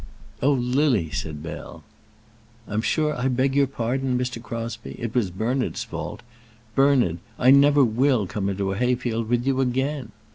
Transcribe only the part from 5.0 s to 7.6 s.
was Bernard's fault. Bernard, I